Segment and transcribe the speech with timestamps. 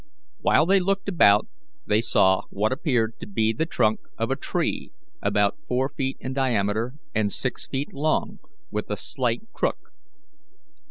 [0.39, 1.45] While they looked about
[1.85, 6.33] they saw what appeared to be the trunk of a tree about four feet in
[6.33, 8.39] diameter and six feet long,
[8.71, 9.93] with a slight crook.